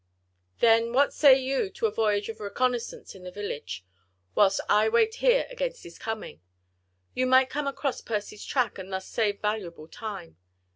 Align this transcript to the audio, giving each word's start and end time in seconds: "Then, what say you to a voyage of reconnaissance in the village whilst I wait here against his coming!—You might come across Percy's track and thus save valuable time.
"Then, 0.61 0.93
what 0.93 1.13
say 1.13 1.37
you 1.39 1.69
to 1.75 1.85
a 1.85 1.91
voyage 1.91 2.27
of 2.27 2.39
reconnaissance 2.39 3.13
in 3.13 3.21
the 3.21 3.29
village 3.29 3.85
whilst 4.33 4.59
I 4.67 4.89
wait 4.89 5.13
here 5.21 5.45
against 5.51 5.83
his 5.83 5.99
coming!—You 5.99 7.27
might 7.27 7.51
come 7.51 7.67
across 7.67 8.01
Percy's 8.01 8.43
track 8.43 8.79
and 8.79 8.91
thus 8.91 9.07
save 9.07 9.41
valuable 9.41 9.87
time. 9.87 10.37